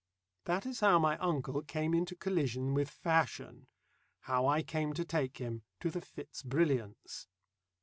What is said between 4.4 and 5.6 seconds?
I came to take